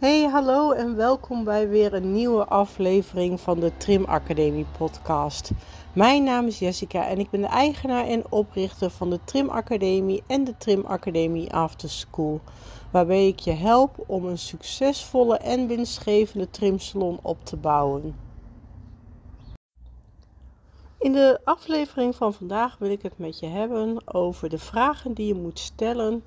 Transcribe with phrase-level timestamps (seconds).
[0.00, 5.50] Hey, hallo en welkom bij weer een nieuwe aflevering van de Trim Academie podcast.
[5.92, 10.22] Mijn naam is Jessica en ik ben de eigenaar en oprichter van de Trim Academie
[10.26, 12.40] en de Trim Academie After School,
[12.90, 18.16] waarbij ik je help om een succesvolle en winstgevende trimsalon op te bouwen.
[20.98, 25.26] In de aflevering van vandaag wil ik het met je hebben over de vragen die
[25.26, 26.22] je moet stellen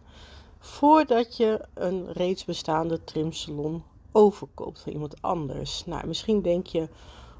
[0.63, 5.85] voordat je een reeds bestaande trimsalon overkoopt van iemand anders.
[5.85, 6.87] Nou, misschien denk je,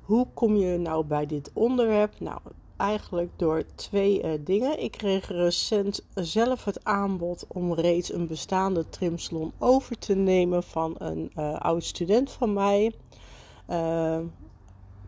[0.02, 2.20] hoe kom je nou bij dit onderwerp?
[2.20, 2.40] Nou,
[2.77, 4.84] eigenlijk door twee uh, dingen.
[4.84, 10.96] Ik kreeg recent zelf het aanbod om reeds een bestaande trimsalon over te nemen van
[10.98, 12.94] een uh, oud student van mij.
[13.70, 14.20] Uh,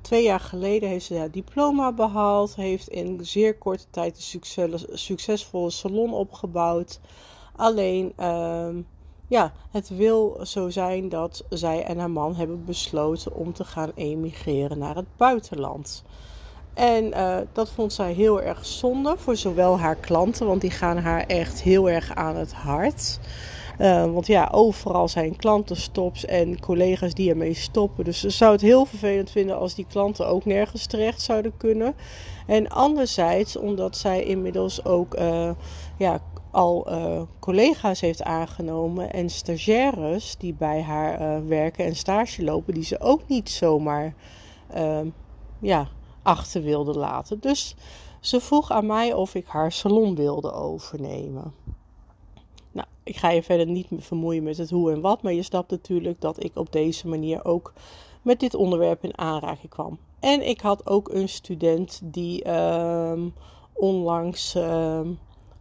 [0.01, 4.85] twee jaar geleden heeft ze haar diploma behaald, heeft in zeer korte tijd een succes,
[4.91, 6.99] succesvolle salon opgebouwd.
[7.55, 8.67] Alleen, uh,
[9.27, 13.91] ja, het wil zo zijn dat zij en haar man hebben besloten om te gaan
[13.95, 16.03] emigreren naar het buitenland.
[16.73, 20.97] En uh, dat vond zij heel erg zonde voor zowel haar klanten, want die gaan
[20.97, 23.19] haar echt heel erg aan het hart.
[23.79, 28.03] Uh, want ja, overal zijn klantenstops en collega's die ermee stoppen.
[28.03, 31.95] Dus ze zou het heel vervelend vinden als die klanten ook nergens terecht zouden kunnen.
[32.47, 35.49] En anderzijds, omdat zij inmiddels ook uh,
[35.97, 36.19] ja,
[36.55, 42.73] al uh, collega's heeft aangenomen en stagiaires die bij haar uh, werken en stage lopen,
[42.73, 44.13] die ze ook niet zomaar
[44.75, 44.99] uh,
[45.59, 45.87] ja,
[46.21, 47.39] achter wilde laten.
[47.39, 47.75] Dus
[48.19, 51.53] ze vroeg aan mij of ik haar salon wilde overnemen.
[52.71, 55.71] Nou, ik ga je verder niet vermoeien met het hoe en wat, maar je snapt
[55.71, 57.73] natuurlijk dat ik op deze manier ook
[58.21, 59.97] met dit onderwerp in aanraking kwam.
[60.19, 63.29] En ik had ook een student die ehm,
[63.73, 65.07] onlangs ehm,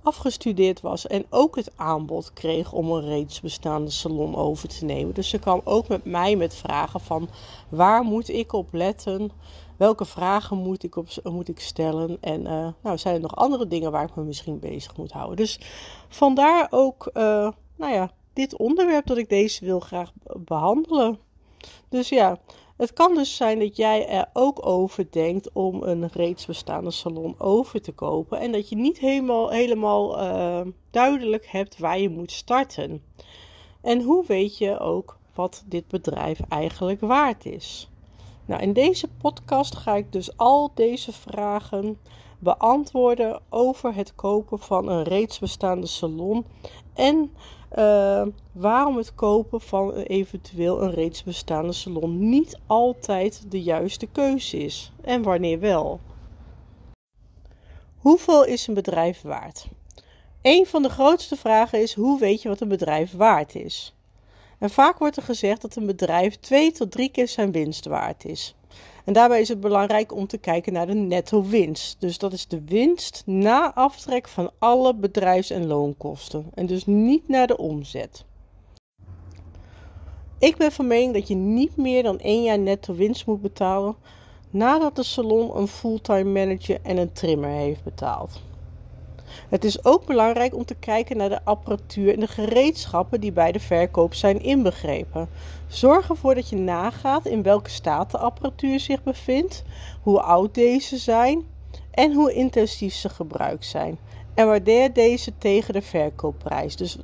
[0.04, 5.14] afgestudeerd was en ook het aanbod kreeg om een reeds bestaande salon over te nemen.
[5.14, 7.28] Dus ze kwam ook met mij met vragen van
[7.68, 9.30] waar moet ik op letten?
[9.76, 12.18] Welke vragen moet ik, op, moet ik stellen?
[12.20, 15.36] En uh, nou, zijn er nog andere dingen waar ik me misschien bezig moet houden?
[15.36, 15.60] Dus
[16.08, 21.18] vandaar ook uh, nou ja, dit onderwerp dat ik deze wil graag behandelen.
[21.88, 22.38] Dus ja,
[22.76, 27.34] het kan dus zijn dat jij er ook over denkt om een reeds bestaande salon
[27.38, 32.32] over te kopen en dat je niet helemaal, helemaal uh, duidelijk hebt waar je moet
[32.32, 33.02] starten.
[33.80, 37.88] En hoe weet je ook wat dit bedrijf eigenlijk waard is?
[38.46, 41.98] Nou, in deze podcast ga ik dus al deze vragen
[42.44, 46.46] beantwoorden over het kopen van een reeds bestaande salon
[46.94, 47.32] en
[47.78, 54.58] uh, waarom het kopen van eventueel een reeds bestaande salon niet altijd de juiste keuze
[54.58, 56.00] is en wanneer wel.
[57.98, 59.66] Hoeveel is een bedrijf waard?
[60.42, 63.94] Een van de grootste vragen is: hoe weet je wat een bedrijf waard is?
[64.58, 68.24] En vaak wordt er gezegd dat een bedrijf twee tot drie keer zijn winst waard
[68.24, 68.54] is.
[69.04, 72.00] En daarbij is het belangrijk om te kijken naar de netto winst.
[72.00, 76.50] Dus dat is de winst na aftrek van alle bedrijfs- en loonkosten.
[76.54, 78.24] En dus niet naar de omzet.
[80.38, 83.96] Ik ben van mening dat je niet meer dan één jaar netto winst moet betalen
[84.50, 88.40] nadat de salon een fulltime manager en een trimmer heeft betaald.
[89.48, 93.52] Het is ook belangrijk om te kijken naar de apparatuur en de gereedschappen die bij
[93.52, 95.28] de verkoop zijn inbegrepen.
[95.66, 99.64] Zorg ervoor dat je nagaat in welke staat de apparatuur zich bevindt,
[100.02, 101.42] hoe oud deze zijn
[101.90, 103.98] en hoe intensief ze gebruikt zijn.
[104.34, 106.76] En waardeer deze tegen de verkoopprijs.
[106.76, 106.98] Dus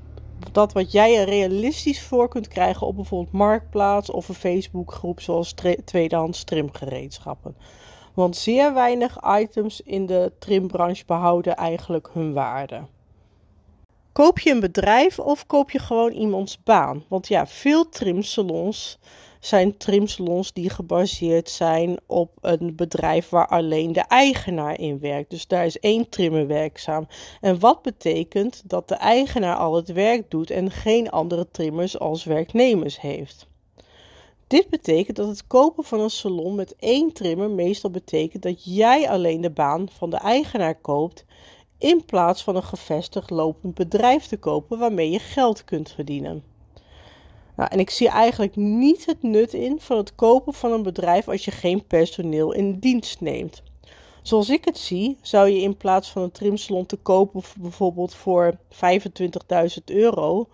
[0.53, 5.55] dat wat jij er realistisch voor kunt krijgen op bijvoorbeeld Marktplaats of een Facebookgroep zoals
[5.85, 7.57] tweedehands trimgereedschappen.
[8.21, 12.81] Want zeer weinig items in de trimbranche behouden eigenlijk hun waarde.
[14.13, 17.05] Koop je een bedrijf of koop je gewoon iemands baan?
[17.09, 18.99] Want ja, veel trimsalons
[19.39, 25.31] zijn trimsalons die gebaseerd zijn op een bedrijf waar alleen de eigenaar in werkt.
[25.31, 27.07] Dus daar is één trimmer werkzaam.
[27.41, 32.25] En wat betekent dat de eigenaar al het werk doet en geen andere trimmers als
[32.25, 33.50] werknemers heeft.
[34.51, 39.09] Dit betekent dat het kopen van een salon met één trimmer meestal betekent dat jij
[39.09, 41.25] alleen de baan van de eigenaar koopt,
[41.79, 46.43] in plaats van een gevestigd lopend bedrijf te kopen waarmee je geld kunt verdienen.
[47.57, 51.29] Nou, en ik zie eigenlijk niet het nut in van het kopen van een bedrijf
[51.29, 53.63] als je geen personeel in dienst neemt.
[54.23, 58.59] Zoals ik het zie, zou je in plaats van een trimsalon te kopen bijvoorbeeld voor
[58.69, 60.49] 25.000 euro,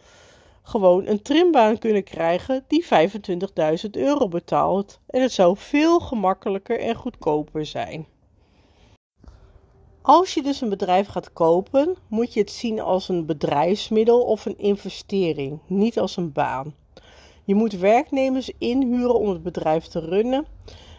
[0.66, 2.86] gewoon een trimbaan kunnen krijgen die
[3.84, 5.00] 25.000 euro betaalt.
[5.06, 8.06] En het zou veel gemakkelijker en goedkoper zijn.
[10.02, 14.46] Als je dus een bedrijf gaat kopen, moet je het zien als een bedrijfsmiddel of
[14.46, 16.74] een investering, niet als een baan.
[17.44, 20.46] Je moet werknemers inhuren om het bedrijf te runnen.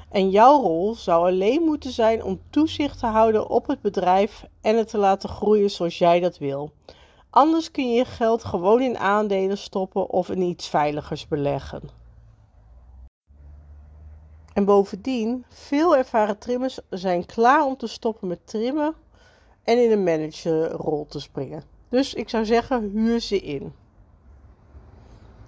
[0.09, 4.77] En jouw rol zou alleen moeten zijn om toezicht te houden op het bedrijf en
[4.77, 6.71] het te laten groeien zoals jij dat wil.
[7.37, 11.81] Anders kun je je geld gewoon in aandelen stoppen of in iets veiligers beleggen.
[14.53, 18.95] En bovendien, veel ervaren trimmers zijn klaar om te stoppen met trimmen
[19.63, 21.63] en in een managerrol te springen.
[21.89, 23.73] Dus ik zou zeggen, huur ze in.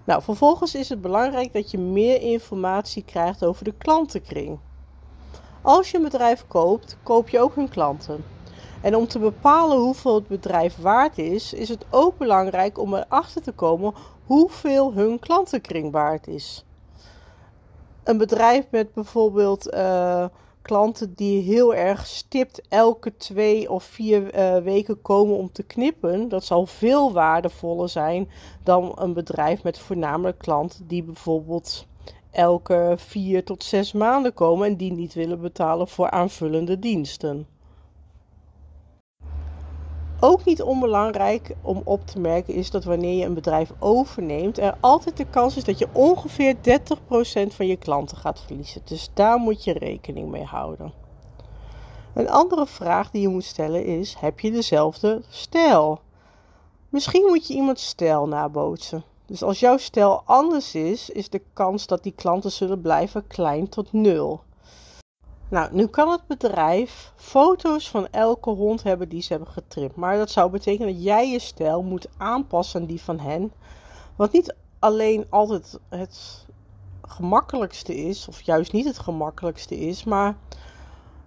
[0.03, 4.59] Nou, vervolgens is het belangrijk dat je meer informatie krijgt over de klantenkring.
[5.61, 8.23] Als je een bedrijf koopt, koop je ook hun klanten.
[8.81, 13.41] En om te bepalen hoeveel het bedrijf waard is, is het ook belangrijk om erachter
[13.41, 13.93] te komen
[14.25, 16.65] hoeveel hun klantenkring waard is.
[18.03, 20.25] Een bedrijf met bijvoorbeeld uh,
[20.61, 26.29] klanten die heel erg stipt elke twee of vier uh, weken komen om te knippen,
[26.29, 28.29] dat zal veel waardevoller zijn
[28.63, 31.85] dan een bedrijf met voornamelijk klanten die bijvoorbeeld
[32.31, 37.47] elke vier tot zes maanden komen en die niet willen betalen voor aanvullende diensten.
[40.21, 44.77] Ook niet onbelangrijk om op te merken is dat wanneer je een bedrijf overneemt, er
[44.79, 46.59] altijd de kans is dat je ongeveer 30%
[47.47, 48.81] van je klanten gaat verliezen.
[48.85, 50.93] Dus daar moet je rekening mee houden.
[52.13, 55.99] Een andere vraag die je moet stellen is: heb je dezelfde stijl?
[56.89, 59.03] Misschien moet je iemands stijl nabootsen.
[59.25, 63.69] Dus als jouw stijl anders is, is de kans dat die klanten zullen blijven klein
[63.69, 64.41] tot nul.
[65.49, 69.95] Nou, nu kan het bedrijf foto's van elke hond hebben die ze hebben getrimd.
[69.95, 73.51] Maar dat zou betekenen dat jij je stijl moet aanpassen aan die van hen.
[74.15, 76.45] Wat niet alleen altijd het
[77.01, 80.37] gemakkelijkste is, of juist niet het gemakkelijkste is, maar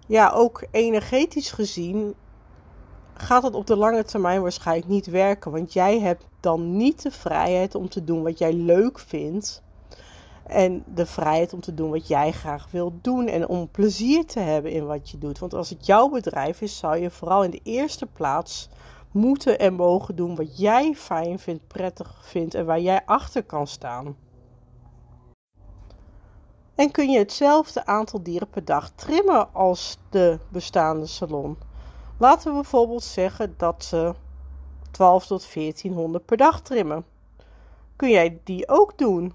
[0.07, 2.15] ja, ook energetisch gezien
[3.13, 5.51] gaat het op de lange termijn waarschijnlijk niet werken.
[5.51, 9.62] Want jij hebt dan niet de vrijheid om te doen wat jij leuk vindt.
[10.47, 13.27] En de vrijheid om te doen wat jij graag wilt doen.
[13.27, 15.39] En om plezier te hebben in wat je doet.
[15.39, 18.69] Want als het jouw bedrijf is, zou je vooral in de eerste plaats
[19.11, 23.67] moeten en mogen doen wat jij fijn vindt, prettig vindt en waar jij achter kan
[23.67, 24.15] staan.
[26.75, 31.57] En kun je hetzelfde aantal dieren per dag trimmen als de bestaande salon?
[32.17, 34.13] Laten we bijvoorbeeld zeggen dat ze
[34.91, 37.05] 12 tot 1400 per dag trimmen.
[37.95, 39.33] Kun jij die ook doen?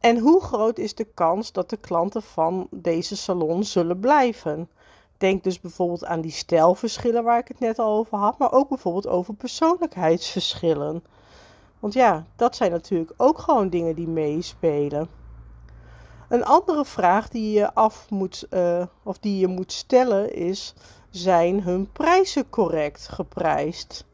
[0.00, 4.68] En hoe groot is de kans dat de klanten van deze salon zullen blijven?
[5.18, 8.68] Denk dus bijvoorbeeld aan die stijlverschillen waar ik het net al over had, maar ook
[8.68, 11.04] bijvoorbeeld over persoonlijkheidsverschillen.
[11.78, 15.08] Want ja, dat zijn natuurlijk ook gewoon dingen die meespelen.
[16.28, 20.74] Een andere vraag die je af moet, uh, of die je moet stellen is:
[21.10, 24.04] zijn hun prijzen correct geprijsd?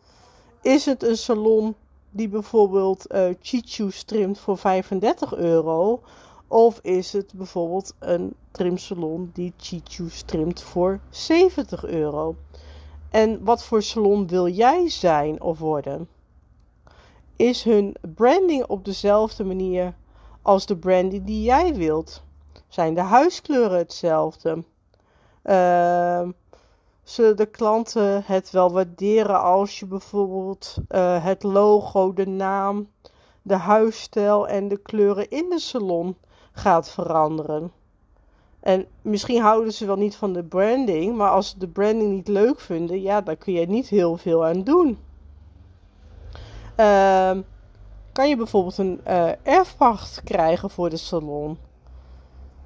[0.62, 1.76] Is het een salon
[2.16, 6.00] die bijvoorbeeld uh, Chichu's trimt voor 35 euro?
[6.48, 12.36] Of is het bijvoorbeeld een trimsalon die Chichu's trimt voor 70 euro?
[13.10, 16.08] En wat voor salon wil jij zijn of worden?
[17.36, 19.94] Is hun branding op dezelfde manier
[20.42, 22.22] als de branding die jij wilt?
[22.68, 24.64] Zijn de huiskleuren hetzelfde?
[25.44, 26.28] Uh,
[27.08, 32.88] zullen de klanten het wel waarderen als je bijvoorbeeld uh, het logo, de naam,
[33.42, 36.16] de huisstijl en de kleuren in de salon
[36.52, 37.72] gaat veranderen.
[38.60, 42.28] En misschien houden ze wel niet van de branding, maar als ze de branding niet
[42.28, 44.98] leuk vinden, ja, dan kun je niet heel veel aan doen.
[46.80, 47.38] Uh,
[48.12, 51.58] kan je bijvoorbeeld een uh, erfpacht krijgen voor de salon?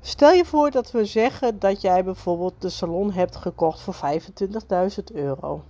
[0.02, 5.14] Stel je voor dat we zeggen dat jij bijvoorbeeld de salon hebt gekocht voor 25.000
[5.14, 5.62] euro.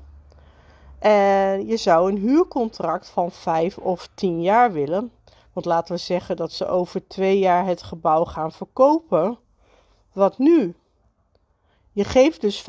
[0.98, 5.12] En je zou een huurcontract van 5 of 10 jaar willen.
[5.52, 9.38] Want laten we zeggen dat ze over 2 jaar het gebouw gaan verkopen.
[10.12, 10.74] Wat nu?
[11.92, 12.64] Je geeft dus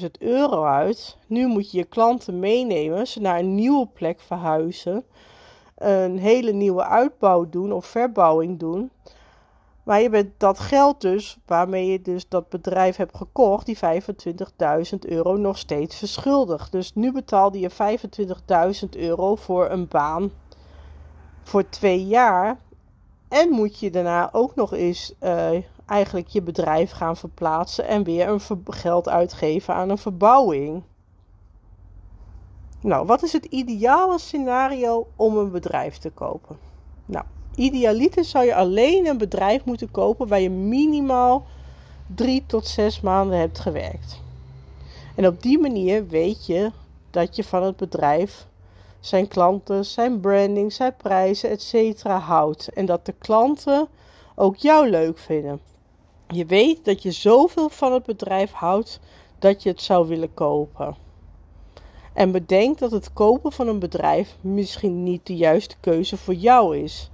[0.00, 1.16] 25.000 euro uit.
[1.26, 5.04] Nu moet je je klanten meenemen, ze naar een nieuwe plek verhuizen.
[5.74, 8.90] Een hele nieuwe uitbouw doen of verbouwing doen.
[9.82, 14.98] Maar je bent dat geld dus, waarmee je dus dat bedrijf hebt gekocht, die 25.000
[14.98, 16.72] euro nog steeds verschuldigd.
[16.72, 17.70] Dus nu betaalde je
[18.82, 20.30] 25.000 euro voor een baan
[21.42, 22.58] voor twee jaar.
[23.28, 25.48] En moet je daarna ook nog eens uh,
[25.86, 30.82] eigenlijk je bedrijf gaan verplaatsen en weer een geld uitgeven aan een verbouwing.
[32.80, 36.58] Nou, wat is het ideale scenario om een bedrijf te kopen?
[37.06, 37.24] Nou,
[37.60, 41.46] Idealiter zou je alleen een bedrijf moeten kopen waar je minimaal
[42.14, 44.20] drie tot zes maanden hebt gewerkt.
[45.16, 46.70] En op die manier weet je
[47.10, 48.46] dat je van het bedrijf
[49.00, 52.02] zijn klanten, zijn branding, zijn prijzen, etc.
[52.02, 52.68] houdt.
[52.68, 53.88] En dat de klanten
[54.34, 55.60] ook jou leuk vinden.
[56.28, 59.00] Je weet dat je zoveel van het bedrijf houdt
[59.38, 60.96] dat je het zou willen kopen.
[62.12, 66.76] En bedenk dat het kopen van een bedrijf misschien niet de juiste keuze voor jou
[66.76, 67.10] is.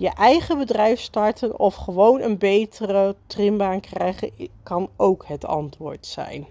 [0.00, 6.46] Je eigen bedrijf starten of gewoon een betere trimbaan krijgen kan ook het antwoord zijn.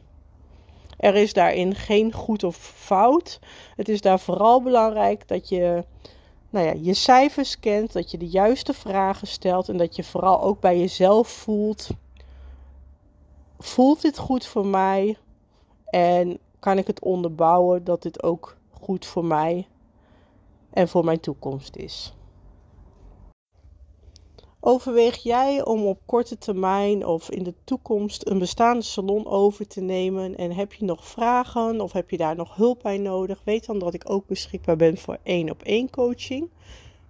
[0.98, 3.40] Er is daarin geen goed of fout.
[3.76, 5.84] Het is daar vooral belangrijk dat je
[6.50, 10.42] nou ja, je cijfers kent, dat je de juiste vragen stelt en dat je vooral
[10.42, 11.90] ook bij jezelf voelt:
[13.60, 15.18] voelt dit goed voor mij?
[15.86, 19.68] En kan ik het onderbouwen dat dit ook goed voor mij
[20.70, 22.14] en voor mijn toekomst is?
[24.62, 29.82] Overweeg jij om op korte termijn of in de toekomst een bestaande salon over te
[29.82, 30.36] nemen?
[30.36, 33.42] En heb je nog vragen of heb je daar nog hulp bij nodig?
[33.44, 36.50] Weet dan dat ik ook beschikbaar ben voor één op één coaching.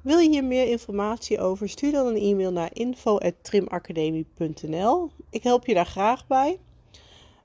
[0.02, 1.70] Wil je hier meer informatie over?
[1.70, 5.10] Stuur dan een e-mail naar info.trimacademie.nl.
[5.30, 6.60] Ik help je daar graag bij.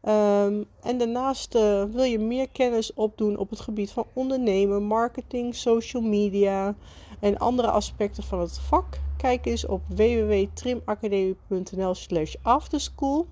[0.01, 5.55] Ehm, en daarnaast uh, wil je meer kennis opdoen op het gebied van ondernemen, marketing,
[5.55, 6.75] social media
[7.21, 8.99] en andere aspecten van het vak.
[9.25, 13.27] Kijk eens op www.trimacademie.nl/slash afterschool.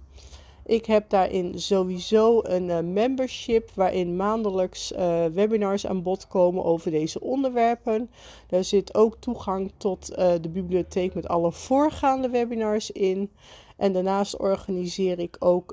[0.67, 6.91] Ik heb daarin sowieso een uh, membership waarin maandelijks uh, webinars aan bod komen over
[6.91, 8.11] deze onderwerpen.
[8.47, 13.31] Daar zit ook toegang tot uh, de bibliotheek met alle voorgaande webinars in.
[13.77, 15.73] En daarnaast organiseer ik ook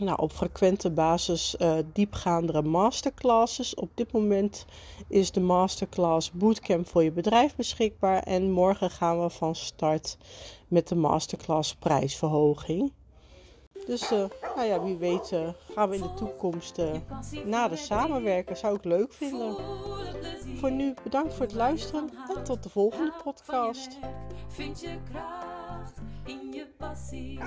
[0.00, 3.74] nou, op frequente basis uh, diepgaandere masterclasses.
[3.74, 4.64] Op dit moment
[5.08, 8.22] is de masterclass Bootcamp voor je bedrijf beschikbaar.
[8.22, 10.16] En morgen gaan we van start
[10.68, 12.92] met de masterclass prijsverhoging.
[13.86, 14.24] Dus uh,
[14.54, 16.80] nou ja, wie weet uh, gaan we in de toekomst
[17.44, 18.56] nader samenwerken.
[18.56, 19.56] Zou ik leuk vinden.
[20.56, 23.98] Voor nu bedankt voor het luisteren en tot de volgende podcast.
[24.48, 27.38] Vind je kracht in je passie.